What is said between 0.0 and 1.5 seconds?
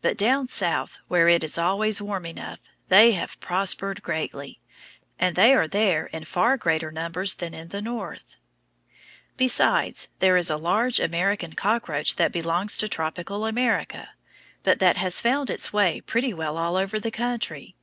But down South, where it